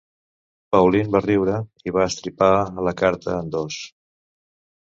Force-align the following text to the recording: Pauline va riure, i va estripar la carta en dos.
Pauline 0.75 1.11
va 1.15 1.21
riure, 1.25 1.59
i 1.91 1.95
va 1.97 2.07
estripar 2.13 2.49
la 2.89 2.97
carta 3.03 3.37
en 3.43 3.53
dos. 3.59 3.79